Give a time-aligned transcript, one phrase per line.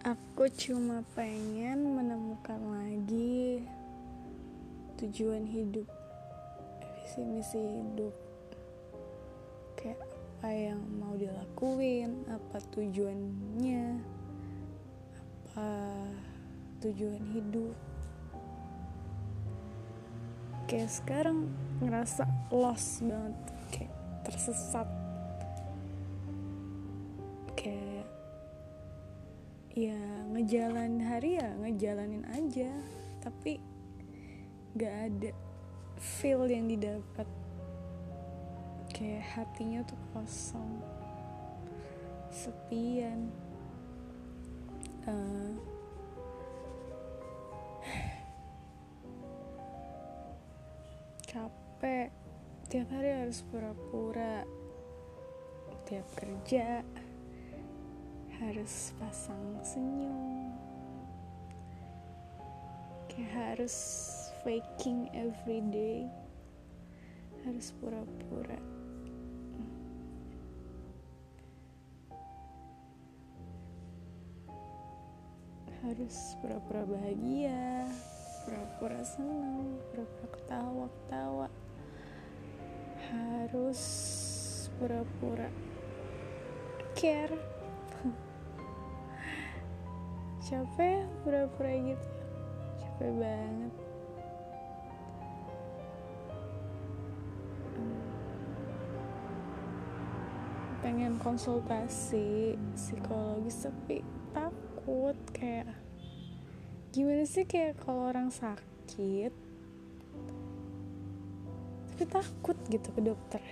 [0.00, 3.60] Aku cuma pengen menemukan lagi
[4.96, 5.84] tujuan hidup,
[6.80, 8.16] visi misi hidup,
[9.76, 14.00] kayak apa yang mau dilakuin, apa tujuannya,
[15.20, 15.68] apa
[16.80, 17.76] tujuan hidup.
[20.64, 21.52] Kayak sekarang
[21.84, 23.36] ngerasa lost banget,
[23.68, 23.92] kayak
[24.24, 24.88] tersesat
[29.70, 29.98] ya
[30.34, 32.70] ngejalan hari ya ngejalanin aja
[33.20, 33.62] tapi
[34.74, 35.30] gak ada
[36.00, 37.28] feel yang didapat.
[38.90, 40.80] Kayak hatinya tuh kosong
[42.32, 43.28] sepian.
[45.04, 45.54] Uh,
[51.24, 52.08] capek.
[52.70, 54.44] Tiap hari harus pura-pura.
[55.88, 56.86] Tiap kerja
[58.40, 60.48] harus pasang senyum.
[63.12, 63.76] Kayak harus
[64.40, 66.08] faking every day.
[67.44, 68.60] Harus pura-pura.
[75.84, 77.88] Harus pura-pura bahagia
[78.40, 81.48] pura-pura senang pura-pura ketawa-ketawa.
[83.12, 83.80] Harus
[84.80, 85.48] pura-pura
[86.96, 87.59] care
[90.50, 92.08] capek pura-pura gitu.
[92.82, 93.74] Capek banget.
[100.82, 104.02] Pengen konsultasi psikologis tapi
[104.34, 105.70] takut kayak
[106.90, 109.30] gimana sih kayak kalau orang sakit
[111.94, 113.44] tapi takut gitu ke dokter.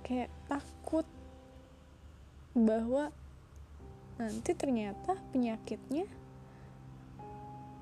[0.00, 1.04] Kayak takut
[2.54, 3.10] bahwa
[4.14, 6.06] nanti ternyata penyakitnya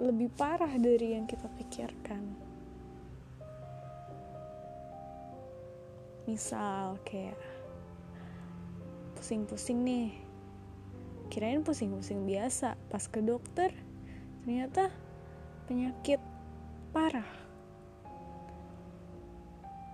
[0.00, 2.24] lebih parah dari yang kita pikirkan.
[6.24, 7.36] Misal kayak
[9.18, 10.10] pusing-pusing nih,
[11.28, 13.70] kirain pusing-pusing biasa, pas ke dokter
[14.42, 14.90] ternyata
[15.68, 16.18] penyakit
[16.90, 17.28] parah.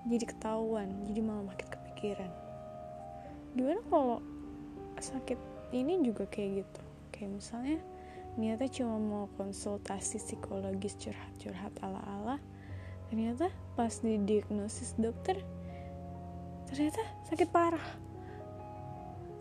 [0.09, 2.33] Jadi ketahuan, jadi malah makin kepikiran.
[3.53, 4.19] Gimana kalau
[4.97, 6.83] sakit ini juga kayak gitu.
[7.13, 7.79] Kayak misalnya
[8.39, 12.39] niatnya cuma mau konsultasi psikologis curhat-curhat ala-ala
[13.11, 15.43] ternyata pas didiagnosis dokter
[16.71, 17.89] ternyata sakit parah.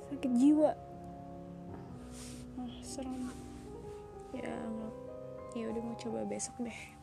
[0.09, 0.71] Sakit jiwa.
[2.57, 3.29] Oh, serem.
[4.33, 4.55] Ya
[5.57, 6.96] ya udah mau coba besok deh